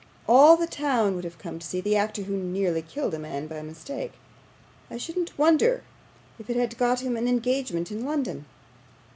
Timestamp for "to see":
1.59-1.79